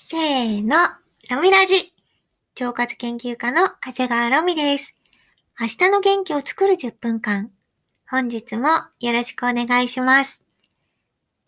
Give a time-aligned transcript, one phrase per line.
[0.00, 0.76] せーの、
[1.28, 1.92] ロミラジ。
[2.60, 4.94] 腸活研究家の長谷川ロミです。
[5.60, 7.50] 明日の元気を作る10分間。
[8.08, 8.68] 本日も
[9.00, 10.40] よろしくお願いします。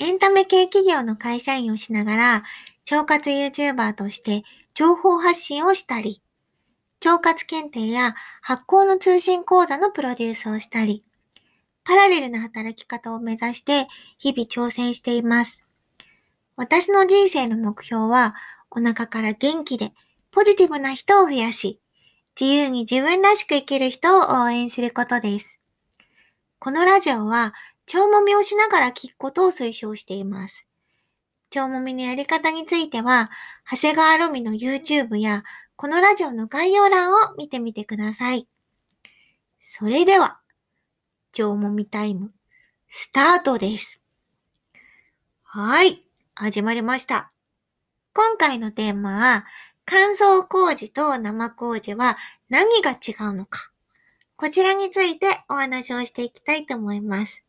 [0.00, 2.45] エンタメ系企業の会社員をしながら、
[2.91, 4.43] 腸活 YouTuber として
[4.75, 6.21] 情報発信をしたり、
[7.05, 11.05] 腸活検定や発行の通信講座のプロデュースをしたり、
[11.85, 13.87] パラレルな働き方を目指して
[14.19, 15.70] 日々挑戦しています。
[16.61, 18.35] 私の人生の目標は、
[18.71, 19.94] お腹から元気で
[20.30, 21.80] ポジティブな人を増やし、
[22.39, 25.58] 自由に自分らしく生きる人を応援することです。
[26.58, 27.54] このラジオは、
[27.94, 30.66] 腸もみをしながら聞くことを推奨しています。
[31.57, 33.30] 腸もみのやり方については、
[33.64, 35.44] 長谷川ロミの YouTube や、
[35.77, 38.47] このラジオの概要欄を見てみてください。
[39.62, 40.41] それでは、
[41.38, 42.34] 腸もみタイム、
[42.86, 44.02] スタートです。
[45.42, 46.09] はい。
[46.41, 47.33] 始まりました。
[48.14, 49.44] 今回のテーマは、
[49.84, 52.16] 乾燥麹と生麹は
[52.48, 53.72] 何が違うのか。
[54.36, 57.44] こちらについてお話をしていきたいと思います。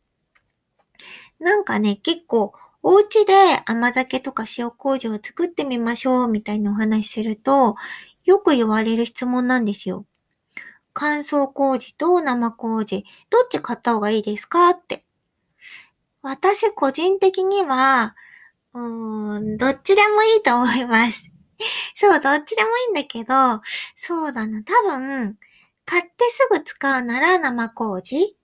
[1.40, 3.32] なんかね、結構、お家で
[3.64, 7.76] 甘酒とか塩麹を作ってみましょうみたいなお話すると、
[8.26, 10.04] よく言われる質問なんですよ。
[10.92, 15.02] 乾燥麹と生麹、どっち買った方がいいですかって。
[16.20, 18.14] 私個人的には、
[18.74, 21.30] うん、どっちでもいいと思います。
[21.94, 23.60] そう、どっちでもいいんだけど、
[23.96, 25.38] そうだな、多分、
[25.84, 28.36] 買ってすぐ使うなら生麹、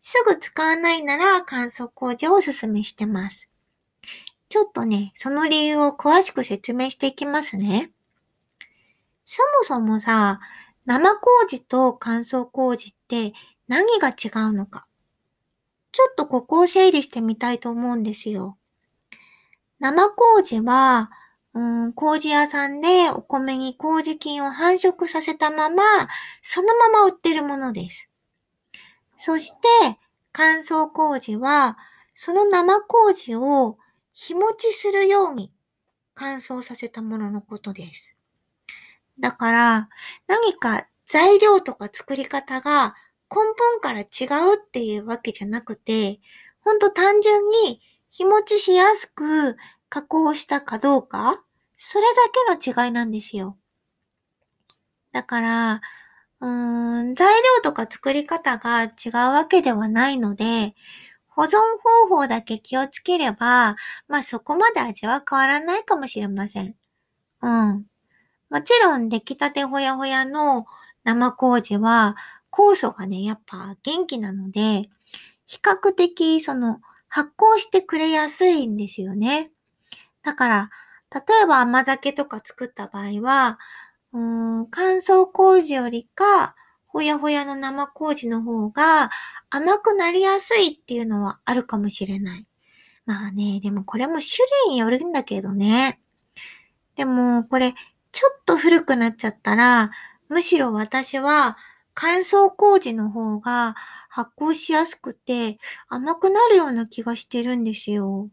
[0.00, 3.50] すぐ使わないなら乾燥麹をおすすめしてます。
[4.48, 7.90] ちょっとね、その理由を詳しく説明していきますね。
[9.24, 10.40] そもそもさ、
[10.84, 13.32] 生麹と乾燥麹って
[13.66, 14.88] 何が違うのか。
[15.90, 18.56] ちょっとここを整理してみたいと思うんですよ。
[19.78, 21.10] 生麹は、
[21.54, 25.82] うん、麹屋さんでお米に麹菌を繁殖させたまま、
[26.42, 28.10] そのまま売ってるものです。
[29.16, 29.98] そして、
[30.32, 31.78] 乾燥麹は、
[32.14, 33.78] その生麹を
[34.12, 35.50] 日持ちするように
[36.14, 38.16] 乾燥させたもののことです。
[39.18, 39.88] だから、
[40.26, 42.94] 何か材料とか作り方が
[43.30, 44.04] 根本から違
[44.52, 46.20] うっていうわけじゃなくて、
[46.60, 47.80] ほんと単純に
[48.16, 49.58] 日持ちしやすく
[49.90, 51.34] 加工したかどうか、
[51.76, 52.06] それ
[52.48, 53.58] だけの違いなんですよ。
[55.12, 55.82] だから、
[56.40, 60.74] うーん、材料とか作り方が違うわけではないので、
[61.26, 61.58] 保存
[62.08, 63.76] 方法だけ気をつければ、
[64.08, 66.74] まあそこまで味は変わらないかもしれません。
[67.42, 67.84] うん。
[68.48, 70.64] もちろん出来たてほやほやの
[71.04, 72.16] 生麹は
[72.50, 74.84] 酵素がね、やっぱ元気なので、
[75.44, 79.50] 比較的その発酵してくれやすいんですよね。
[80.22, 80.70] だから、
[81.14, 83.58] 例えば甘酒とか作った場合は、
[84.12, 86.56] うーん乾燥麹よりか、
[86.86, 89.10] ほやほやの生麹の方が
[89.50, 92.46] 甘くなりやすいっていうのはあるかもしれない。
[93.04, 96.00] まあね、でもこれも種類によるんだけどね。
[96.96, 97.74] でも、これ、
[98.10, 99.90] ちょっと古くなっちゃったら、
[100.28, 101.56] むしろ私は
[101.94, 103.74] 乾燥麹の方が
[104.16, 105.58] 発酵しやすくて
[105.90, 108.30] 甘くなるような気がしてるんですよ。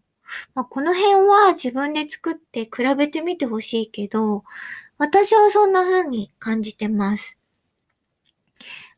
[0.56, 4.46] まあ、この辺は自分で作って比べてみてほしいけど、
[4.98, 7.38] 私はそんな風に感じてます。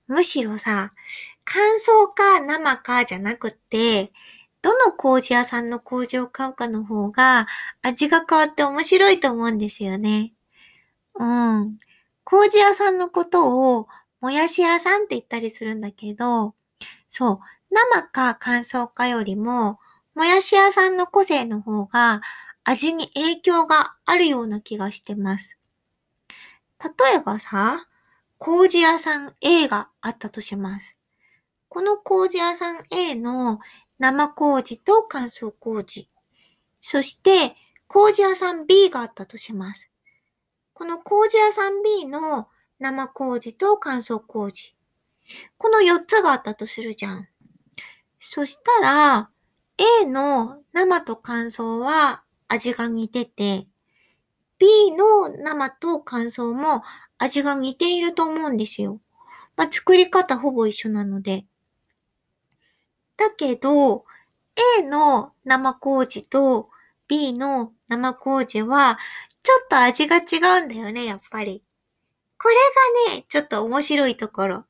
[0.06, 0.91] むしろさ、
[1.44, 4.12] 乾燥か生かじゃなくて、
[4.62, 7.47] どの麹屋さんの麹を買うかの方が
[7.81, 10.34] 味が変わって面白いと思うんですよね。
[11.16, 11.79] うん。
[12.23, 13.88] 麹屋さんのことを
[14.22, 16.53] もやし屋さんって言ったりするんだけど、
[17.18, 17.40] そう、
[17.72, 19.80] 生か乾燥かよりも、
[20.16, 22.20] もやし屋さんの個性の方が
[22.66, 25.58] 味に影響があるような気がしてます。
[26.84, 27.88] 例えばさ、
[28.38, 30.98] 麹屋さん A があったとします。
[31.70, 33.62] この麹屋さん A の
[33.97, 36.09] 生麹と乾燥麹。
[36.82, 37.56] そして、
[37.88, 39.90] 麹屋さん B があったとします。
[40.73, 44.75] この麹屋さん B の生麹と乾燥麹。
[45.58, 47.28] この4つがあったとするじゃん。
[48.20, 49.30] そしたら、
[50.02, 53.68] A の生と乾燥は味が似てて、
[54.58, 56.82] B の生と乾燥も
[57.18, 59.02] 味が似ていると思うんですよ。
[59.58, 61.46] まあ、作り方ほぼ一緒なので。
[63.18, 64.06] だけど、
[64.80, 66.70] A の生麹と
[67.08, 68.98] B の生麹は、
[69.44, 71.64] ちょっと味が違うんだよね、やっぱり。
[72.42, 72.56] これ
[73.10, 74.66] がね、ちょっと面白いところ。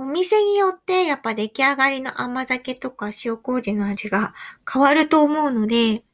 [0.00, 4.32] お店によってやっぱ出来上がりの甘酒とか塩麹の味が
[4.72, 6.04] 変わると思うので、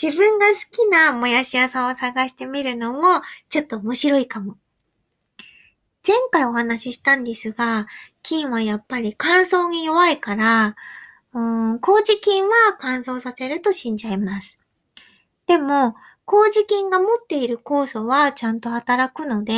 [0.00, 4.58] 自分が好きなもやし屋さんを探してみるのもちょっと面白いかも。
[6.06, 7.86] 前回お話ししたんですが、
[8.22, 10.76] 菌はやっぱり乾燥に弱いから、
[11.32, 14.58] うん、麹菌は乾燥させると死んじゃいます。
[15.46, 15.94] でも、
[16.28, 19.52] 麹菌が持っている酵素はちゃんと働くので、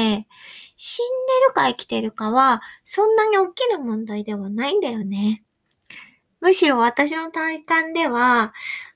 [0.76, 5.42] 死んでるか生きてるかはそんなに大きな問題ではないんだよね。
[6.40, 8.54] むしろ私の体感では、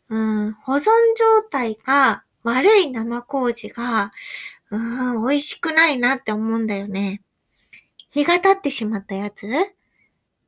[0.09, 0.85] うん、保存
[1.17, 4.13] 状態が悪い生麹が、
[4.71, 4.79] う
[5.19, 7.23] ん、美味しくないなって思うんだよね。
[8.09, 9.49] 日が経ってしまったやつ？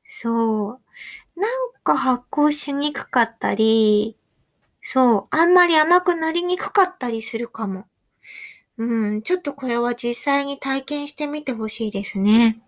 [0.05, 0.81] そう。
[1.41, 1.51] なん
[1.83, 4.16] か発酵しにくかったり、
[4.89, 7.89] そう、あんまり甘くなりにくかったりするかも。
[8.79, 12.61] うん、ちょっとこれは実際に体験してみてほしいですね。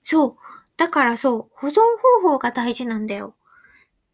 [0.00, 0.36] そう。
[0.76, 1.80] だからそう、保存
[2.22, 3.34] 方法が大事なんだよ。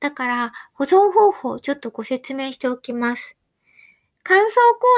[0.00, 3.36] だから、保存方法ちょっとご説明しておきます。
[4.22, 4.46] 乾燥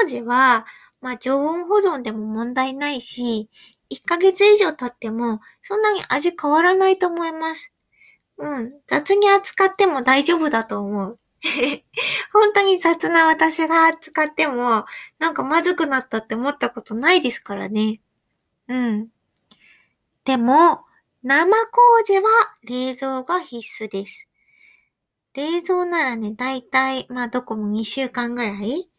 [0.01, 0.65] 麹は、
[1.01, 3.49] まあ常温保存でも問題ないし、
[3.89, 7.73] 1ヶ月以上経っても、そんなに味変わらないと思います。
[8.37, 8.71] うん。
[8.87, 11.17] 雑に扱っても大丈夫だと思う。
[12.33, 14.85] 本当に雑な私が扱っても、
[15.19, 18.01] なんかまずくなったって思ったことないですからね。
[18.67, 19.07] うん。
[20.25, 20.85] でも、
[21.23, 22.29] 生麹は
[22.63, 24.27] 冷蔵が必須です。
[25.33, 28.89] 冷蔵ならね、だいたい、まあどこも2週間ぐらい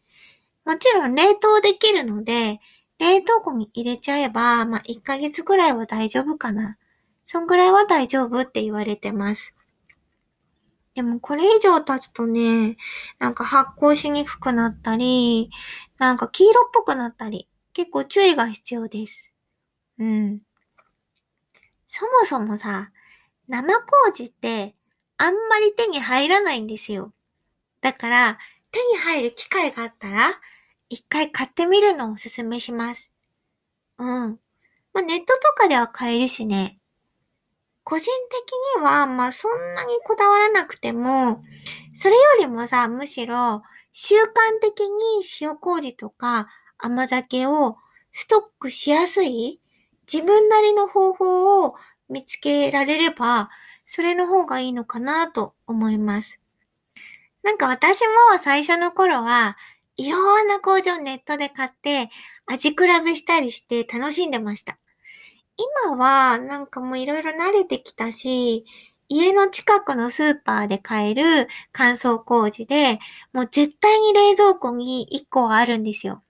[0.65, 2.59] もちろん冷凍できるので、
[2.99, 6.77] 冷凍庫に入れちゃえば、まあ1ヶ月ぐらいは大丈夫かな。
[7.25, 9.55] そんぐらいは大丈夫って言われてます。
[10.93, 12.75] でもこれ以上経つとね、
[13.19, 15.49] なんか発酵しにくくなったり、
[15.97, 19.31] なんか黄色っぽくなったり、結構注意が必要です。
[19.97, 20.41] うん。
[21.87, 22.91] そもそもさ、
[23.47, 24.75] 生麹って
[25.17, 27.13] あんまり手に入らないんですよ。
[27.79, 28.39] だから、
[28.71, 30.27] 手に入る機会があったら、
[30.89, 33.11] 一回買ってみるのをおすすめします。
[33.97, 34.39] うん。
[34.93, 36.80] まあ、ネットとかでは買えるしね。
[37.83, 41.41] 個人的には、まあ、そんなにこだわらなくても、
[41.93, 43.63] それよりもさ、むしろ、
[43.93, 44.27] 習慣
[44.61, 44.89] 的に
[45.41, 46.47] 塩麹とか
[46.77, 47.77] 甘酒を
[48.11, 49.59] ストックしやすい
[50.11, 51.75] 自分なりの方法を
[52.09, 53.49] 見つけられれば、
[53.85, 56.39] それの方がいいのかなと思います。
[57.43, 59.57] なんか私も最初の頃は、
[59.97, 62.09] いろんな工場ネットで買って
[62.45, 64.77] 味比べしたりして楽しんでました。
[65.85, 68.65] 今はなんかもういろいろ慣れてきたし、
[69.09, 72.99] 家の近くのスーパーで買える乾燥麹で、
[73.33, 76.23] もう絶対に冷蔵庫に1個はあるんですよ。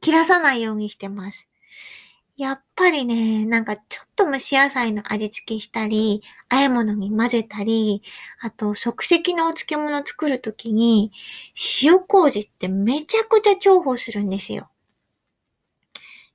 [0.00, 1.48] 切らさないようにしてます。
[2.36, 8.02] やっぱりね、なんかちょっと蒸し野菜の味付けしたり、和え物に混ぜたり、
[8.40, 11.12] あと即席のお漬物作るときに、
[11.82, 14.70] 塩麹ってめちゃくちゃ重宝するんですよ。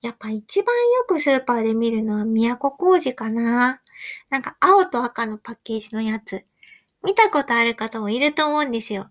[0.06, 3.82] やっぱ一番よくスーパーで見るのは都麹かな。
[4.30, 6.46] なんか青と赤のパッケージのやつ。
[7.04, 9.10] 見たことある方もいると思うんですよ。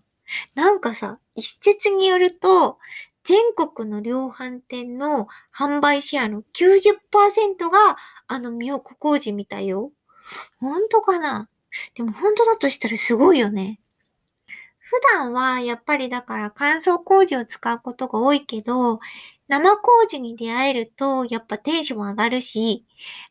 [0.55, 2.77] なんかさ、一説によると、
[3.23, 7.97] 全国の量販店の販売シェアの90%が
[8.27, 9.91] あの都麹みたいよ。
[10.59, 11.49] 本当かな？
[11.95, 13.79] でも本当だとしたらすごいよね。
[14.87, 18.99] 普段はやっぱりだから乾燥麹を使うことが多いけど、
[19.47, 22.85] 生麹に出会えるとやっぱテンション上がるし、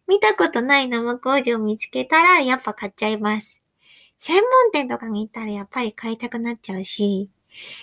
[0.08, 3.61] 見たことない生麹を見つけたらやっぱ買っちゃいます。
[4.18, 7.30] 専門店とかに行ったらやっぱり買いたくなっちゃうし、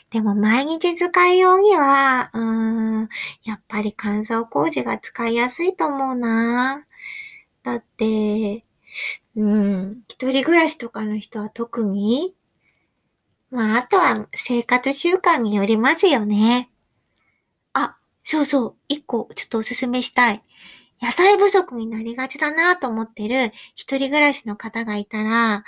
[0.10, 3.10] でも毎日使い用には、うーん、
[3.46, 6.86] やっぱり乾燥麹が使いやすいと思うな。
[7.64, 8.66] だって、
[9.36, 12.36] うん、一人暮らしとかの人は特に、
[13.52, 16.72] まあ、あとは生活習慣によりますよね。
[17.74, 20.42] あ、そうそう、一個ちょっとおすすめしたい。
[21.02, 25.64] 野菜不足になりがちだなと思ってる一人暮らしの方がいたら、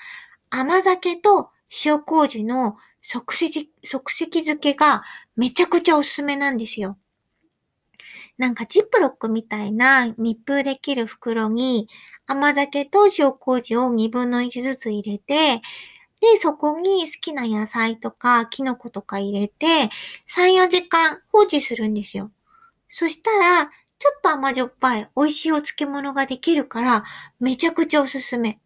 [0.50, 1.50] 甘酒と
[1.86, 5.04] 塩麹の即席、即席漬けが
[5.36, 6.98] めちゃくちゃおすすめなんですよ。
[8.38, 11.88] なんかジップロックみたいな密封できる袋に
[12.26, 15.62] 甘酒と塩麹を2分の1ずつ入れて、
[16.24, 19.66] で、そこに好きな野菜とかキノコとか入れて、
[20.30, 22.32] 3、4時間放置するんですよ。
[22.88, 27.04] そしたら、ちょっと甘じょっぱい美味しいお漬物ができるから、
[27.42, 28.62] めちゃくちゃおすすめ。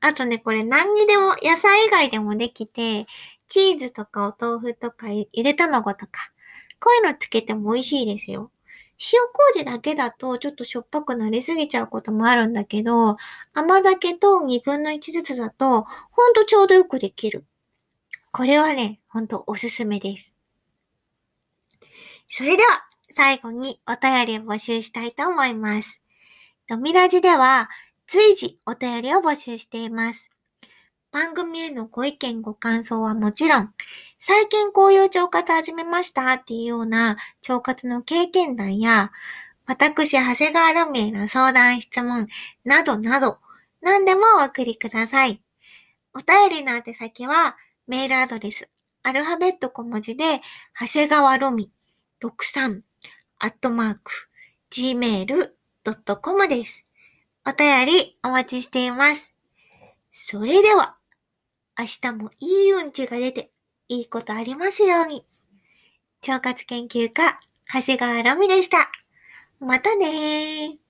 [0.00, 3.06] あとね、これ何にでも、野菜以外でもできて、
[3.48, 6.30] チーズとかお豆腐とかゆで卵とか、
[6.78, 8.52] こういうのつけても美味しいですよ。
[8.98, 9.20] 塩
[9.54, 13.16] 麹だけだとちょっとしょっぱくなりすぎちゃうこともあるんだけど、
[13.54, 17.44] 甘酒と2分の1ずつだとほんとちょうどよくできる。
[18.32, 20.38] これはね、ほんとおすすめです。
[22.28, 22.68] それでは、
[23.10, 26.02] 最後にお便りを募集したいと思います。
[26.68, 27.68] ロミラジでは、
[28.06, 30.30] 随時お便りを募集しています。
[31.12, 33.74] 番組へのご意見ご感想はもちろん、
[34.28, 37.16] 最近こういう腸活始めましたっていうような
[37.48, 39.12] 腸活の経験談や、
[39.66, 42.26] 私、長谷川ロミへの相談質問
[42.64, 43.38] などなど、
[43.82, 45.40] 何でもお送りください。
[46.12, 47.56] お便りの宛先は、
[47.86, 48.68] メールアドレス、
[49.04, 50.24] アルファベット小文字で、
[50.76, 51.70] 長谷川ロミ
[52.20, 52.80] 63、
[53.38, 54.10] アットマーク、
[54.72, 56.84] gmail.com です。
[57.46, 59.32] お便りお待ちしています。
[60.10, 60.96] それでは、
[61.78, 63.52] 明日もいいうんちが出て、
[63.88, 65.24] いいことありますように。
[66.26, 67.38] 腸活研究家、
[67.72, 68.90] 長谷川ラミでした。
[69.60, 70.85] またねー。